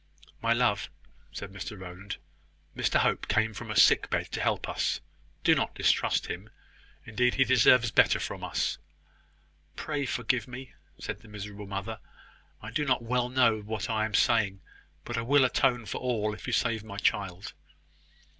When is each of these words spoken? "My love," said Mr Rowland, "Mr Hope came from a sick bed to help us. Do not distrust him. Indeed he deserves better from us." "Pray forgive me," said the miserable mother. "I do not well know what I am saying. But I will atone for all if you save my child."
"My 0.41 0.51
love," 0.51 0.89
said 1.31 1.53
Mr 1.53 1.79
Rowland, 1.79 2.17
"Mr 2.75 3.01
Hope 3.01 3.27
came 3.27 3.53
from 3.53 3.69
a 3.69 3.75
sick 3.75 4.09
bed 4.09 4.31
to 4.31 4.41
help 4.41 4.67
us. 4.67 4.99
Do 5.43 5.53
not 5.53 5.75
distrust 5.75 6.25
him. 6.25 6.49
Indeed 7.05 7.35
he 7.35 7.43
deserves 7.43 7.91
better 7.91 8.19
from 8.19 8.43
us." 8.43 8.79
"Pray 9.75 10.07
forgive 10.07 10.47
me," 10.47 10.73
said 10.99 11.19
the 11.19 11.27
miserable 11.27 11.67
mother. 11.67 11.99
"I 12.63 12.71
do 12.71 12.83
not 12.83 13.03
well 13.03 13.29
know 13.29 13.59
what 13.59 13.91
I 13.91 14.05
am 14.05 14.15
saying. 14.15 14.61
But 15.05 15.19
I 15.19 15.21
will 15.21 15.45
atone 15.45 15.85
for 15.85 15.99
all 15.99 16.33
if 16.33 16.47
you 16.47 16.53
save 16.53 16.83
my 16.83 16.97
child." 16.97 17.53